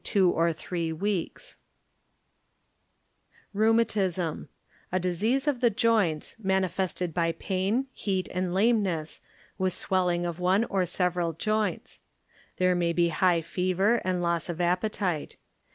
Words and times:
ŌĆö 0.03 0.67
A 4.91 4.99
disease 4.99 5.47
of 5.47 5.59
the 5.61 5.69
joints, 5.69 6.35
manifested 6.41 7.13
by 7.13 7.31
pain, 7.33 7.85
heat 7.91 8.27
and 8.33 8.51
lameness, 8.51 9.19
Ō¢Ā 9.19 9.21
with 9.59 9.73
swelling 9.73 10.25
of 10.25 10.39
one 10.39 10.63
or 10.63 10.87
several 10.87 11.33
joints. 11.33 12.01
There 12.57 12.73
may 12.73 12.93
be 12.93 13.09
high 13.09 13.43
fever 13.43 14.01
and 14.03 14.23
loss 14.23 14.49
of 14.49 14.59
ap 14.59 14.81
petite. 14.81 15.35